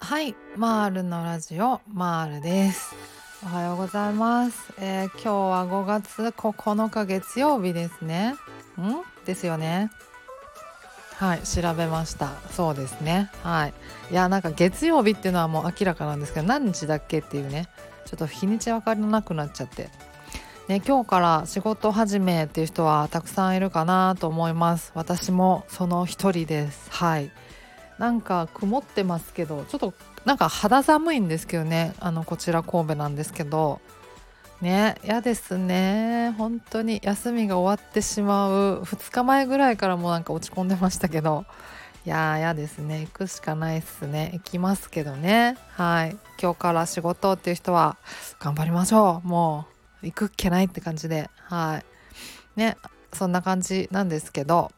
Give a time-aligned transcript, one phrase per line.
[0.00, 2.96] はいマールのラジオマールです。
[3.44, 8.30] おはようございます、えー、今日は5月9日月曜日ですね。
[8.30, 8.34] ん？
[9.24, 9.92] ですよね。
[11.14, 12.32] はい調べました。
[12.50, 13.30] そうですね。
[13.44, 13.74] はい。
[14.10, 17.68] いやなんか月曜日っていうのはもう明らかなんですけど何日だっけっていうね。
[18.06, 19.88] ちょっと日にち分からなくなっちゃって。
[20.68, 24.92] ね、今日から仕事始めっていう人はたくさんいるかなと思います。
[24.94, 26.90] 私もその一人です。
[26.90, 27.32] はい。
[27.96, 29.94] なんか曇ってますけどちょっと
[30.26, 31.94] なんか肌寒いんですけどね。
[32.00, 33.80] あのこちら神戸なんですけど。
[34.60, 36.34] ね嫌ですね。
[36.36, 38.82] 本当に休みが終わってしまう。
[38.82, 41.46] 2日前ぐらいからもうなんか落ち込んでましたけど。
[42.04, 43.00] いやー嫌ですね。
[43.00, 44.32] 行くしかないっすね。
[44.34, 45.56] 行きますけどね。
[45.70, 46.16] はい。
[46.38, 47.96] 今日から仕事っていう人は
[48.38, 49.26] 頑張りましょう。
[49.26, 49.77] もう。
[50.02, 51.30] 行くっけないって感じで。
[51.36, 52.58] はい。
[52.58, 52.76] ね
[53.12, 54.70] そんな感じなんですけど。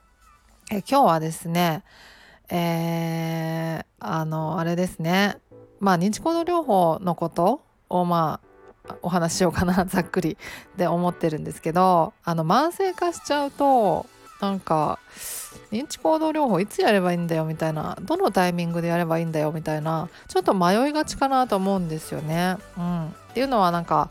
[0.70, 1.82] え今日はですね
[2.48, 5.38] えー、あのあれですね。
[5.78, 8.40] まあ認知行動療法のことをま
[8.88, 10.36] あお話ししようかな ざっくり
[10.76, 14.06] で思ってるんですけどあの慢性化しちゃうと
[14.40, 14.98] なんか
[15.70, 22.56] 認知行動療法いつやればいいんだよみたいなどのタイミングでやればいいんだよみたいなちょっと迷いがちかなと思うんですよね。
[22.76, 24.10] うん、っていうのはなんか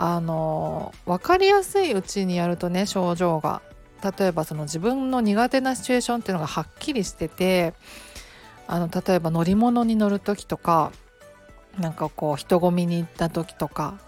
[0.00, 3.60] あの分かりやすいうちにやるとね症状が。
[4.16, 7.74] 例えばその自分の苦手なシチュエーションっていうのがはっきりしてて
[8.68, 10.92] あの例えば乗り物に乗る時とか
[11.80, 13.98] なんかこう人混みに行った時とか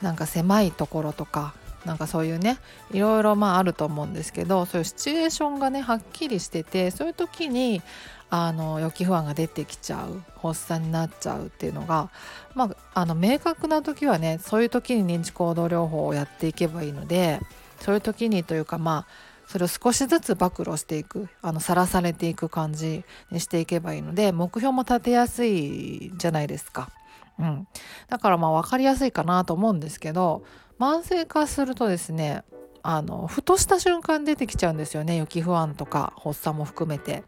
[0.00, 1.52] なんか狭いところとか
[1.84, 2.58] なんかそういうね
[2.92, 7.82] いろいろまああると思うんですけどそういうシチュエーションがねはっきりしててそういう時に
[8.30, 12.10] あの予期不安が出てきちゃう発作になっちゃうっていうのが、
[12.54, 17.40] まあ、あの明確な時はねそういう時に認知行動療法をやっていけばいいので
[17.80, 26.90] そういう時にというかまあそれを少しずつ暴露していくあの晒されていく感じにしていけばいいので目標も立てやすいじゃないですか。
[27.38, 27.66] うん、
[28.08, 30.44] だからまあ分かりやすいかなと思うんですけど
[30.78, 32.44] 慢性化するとですね
[32.82, 37.24] あのふとした瞬間出てきちゃうんですよね予期不安とか発作も含めて。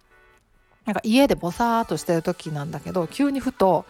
[0.84, 3.84] なんか家でボサーっとしてる時なんだけど急にふと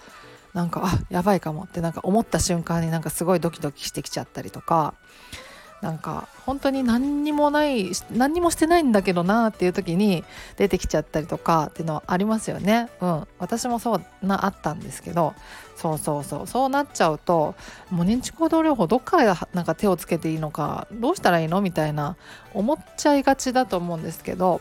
[0.55, 4.95] なんかあやばいかもってなんか思った瞬間になんかすごいドキドキしてきちゃったりとか
[5.87, 10.25] なんか本当に何にもない何にもしてないんだけどなっていう時に
[10.57, 12.89] 出てきちゃったりとかっていうのはありますよね。
[13.01, 15.35] うん、私もそうなあったんですけど。
[15.77, 16.47] そうそうそう。
[16.49, 17.55] そうなっちゃうと
[17.91, 22.17] もう認知行動療法どっからなんか手をつけていいのかどうしたらいいのみたいな
[22.53, 24.61] 思っちゃいがちだと思うんですけど。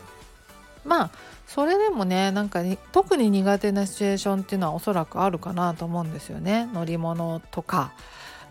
[0.84, 1.10] まあ
[1.48, 2.60] それでもねなんか
[2.92, 6.68] 特に苦手なシチュエーションっていうのはおそらくあるかなと思うんですよね。
[6.72, 7.92] 乗り物とか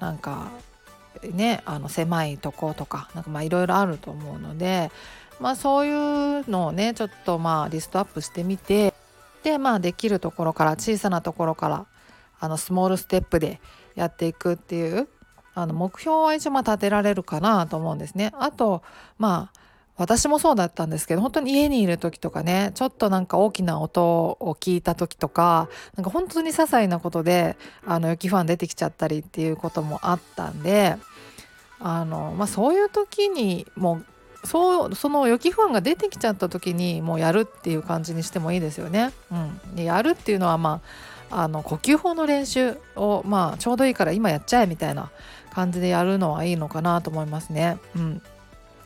[0.01, 0.49] なんか
[1.33, 4.91] ねあの狭いとことかなんかまあいろいろあると思うので
[5.39, 8.93] まあそういうのをねちょっとまあリストアップしてみて
[9.43, 11.85] でまあできるところから小さなところから
[12.39, 13.59] あのスモールステップで
[13.95, 15.07] やっていくっていう
[15.53, 18.31] あの目標は一応まあ立てられるかなと思うんですね。
[18.39, 18.83] あと
[19.17, 19.59] まあ
[19.97, 30.97] 私もそうだったんですけど本当に家にいる時とかねちょっとなんか大きな音を聞いた時とかなんか本当に些細なことであの予期不安出てきちゃったりっていうこともあったんで
[31.87, 34.01] あの、まあ、そういう時にも
[34.43, 39.11] うそうその予期不安が出てきちゃった時にもうやるっていう感じにしてもいいですよね。
[39.31, 39.35] う
[39.71, 40.81] ん、でやるっていうのはま
[41.29, 45.11] ああの呼吸法の練習をまあちょうどいいから今やっちゃえみたいな
[45.51, 47.77] 感じでやるのはいいのかなと思いますね。
[47.95, 48.21] うん、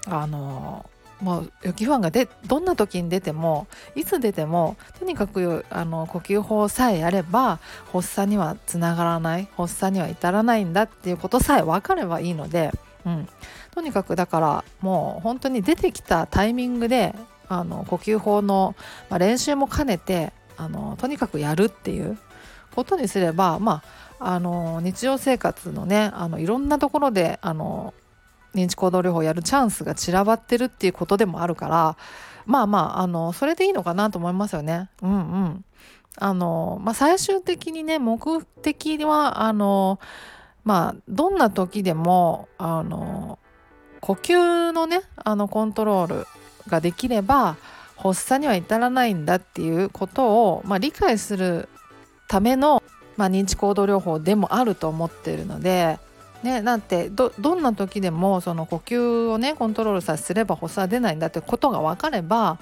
[0.06, 0.86] あの
[1.22, 7.60] もう予期不安がでどんな時に出てもいつ出てもとにかくあの呼吸法さえやれば
[7.94, 12.72] 発作にはつながらない発作には至らないんだっていうことさえ分かればいいので、
[13.06, 13.28] うん、
[13.72, 17.16] とにかくだからもう本当に出てきたタイミングで
[17.48, 18.76] あの呼吸法の、
[19.10, 22.18] まあ、練習も兼ねてあのとにかくやるっていう
[22.76, 23.82] ことにすればま
[24.20, 27.94] ああの日常生活のねあのいろんなところであの
[28.54, 31.98] 認知行動療法やるチャンスが散らばってるっていうことでもあるから
[32.46, 34.90] まあまああのそれでいいのかなと思いますよね。
[35.02, 35.66] うんうん
[36.22, 40.00] あのまあ、最終的にね目的はあの
[40.70, 43.40] まあどんな時でもあの
[44.02, 46.28] 呼吸のねあのコントロール
[46.68, 47.58] ができれば
[47.98, 51.70] 発作には至らないんだっていうことを、まあ、理解する
[52.28, 52.84] ための、
[53.18, 55.98] まあ、認知行動療法でもあると思ってるので
[56.44, 62.60] ね、なんてどんな時でもその呼吸をねコントロールさせれば発作は出ないんだってことが分かれば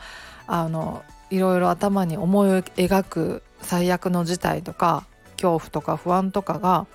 [0.47, 6.87] あのいろいろ頭に思い描く最悪の事態とか恐怖とか不安とかが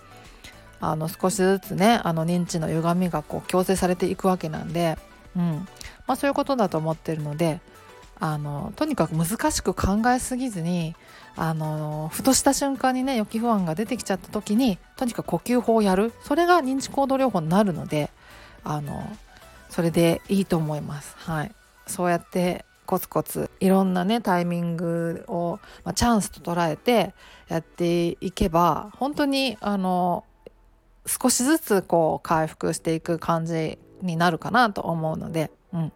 [0.83, 4.99] あの少しずつねあの認知の歪みがこう強制されていくわけなんで、
[5.37, 5.67] うん。
[6.07, 7.61] まあ、そういうことだと思ってるので
[8.19, 10.95] あのとにかく難しく考えすぎずに
[11.37, 16.13] あのふとした瞬間にね予期不安が出てきちゃった時にとにかく呼吸法をやる。
[16.25, 18.11] それが認知行動療法になるので
[18.65, 19.09] あの
[19.71, 21.17] それでいいと思います。
[21.19, 21.53] はい、
[21.87, 27.15] そうやってコツコツいろんなねタイミングを、まあ、チャンスと捉えて
[27.49, 30.25] やっていけば本当にあの
[31.07, 35.93] 少しずつこう回復していく感じになるかなと思うので、うん、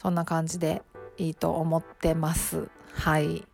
[0.00, 0.82] そんな感じで
[1.16, 2.68] いいと思ってます。
[2.92, 3.44] はい。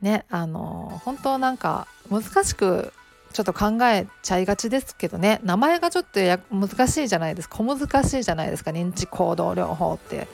[0.00, 2.92] ねあの本当なんか難しく
[3.32, 5.40] ちょっと考えちゃいがちですけどね。
[5.44, 7.48] 名前がちょっとや難しいじゃないです。
[7.48, 8.70] か小難しいじゃないですか。
[8.70, 10.26] 認知行動療法って。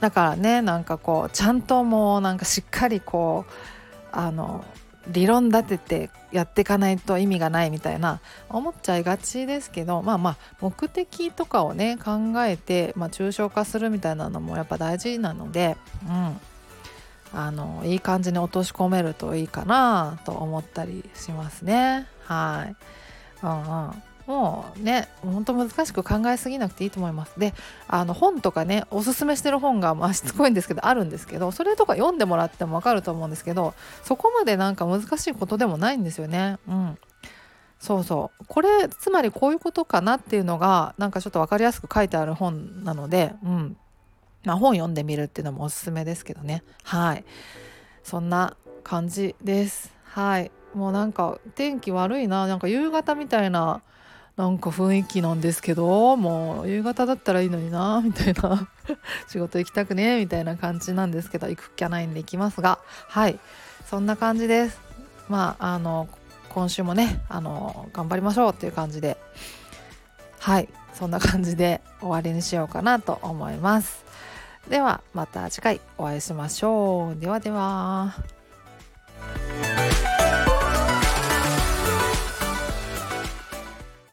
[0.00, 3.52] だからねなんかこうちゃんともうなんかしっかりこう
[4.12, 4.64] あの
[5.08, 15.76] 理論立ててやっていかないと意味がないみたいな思っちゃいがちですけどまあまあ目的とかをね考えて、まあ、抽象化するみたいなのもやっぱ大事なので、
[16.08, 16.40] うん、
[17.32, 22.06] あのいい感じに落とし込めるといいかなと思ったりしますね。
[22.24, 22.76] はい、
[23.44, 24.02] うんうん。
[24.26, 27.38] もうねほんと難しく考えすぎなくていいと思います。
[27.38, 27.54] で
[27.86, 36.58] あの本とかねおすすめしてる本が、まあ、しつこいんですけどあるんですけどそれとか読んでもらっても分かると思うんですけどそこまでなんか難しいことでもないんですよね。
[36.68, 36.98] うん。
[37.78, 38.44] そうそう。
[38.48, 43.76] これつまりこういうことかなっていうのがなんかちょっと分かりやすく書いてある本なのでうん。
[44.44, 46.64] まあ本読んでみるっていうのもおすすめですけどね。
[46.82, 47.24] はい。
[48.02, 49.92] そんな感じです。
[50.04, 50.50] はい。
[50.74, 52.46] もうなんか天気悪いな。
[52.46, 53.82] なんか夕方みたいな
[54.36, 58.68] なんか雰囲気なんですけどもう夕方だったらいいのになみたいな。
[59.28, 62.78] 仕事行きたくねみたいな感じなんですけど行く気はないんで行きますが。
[63.08, 63.38] はい。
[63.88, 64.78] そんな感じです。
[65.28, 66.08] まああの
[66.50, 69.16] 今週もねあの頑張りましょうっていう感じで。
[70.38, 70.68] はい。
[70.92, 74.04] そんな感じで終わりにしようかなと思います。
[74.68, 77.20] ではまた次回お会いしましょう。
[77.20, 78.35] ではでは。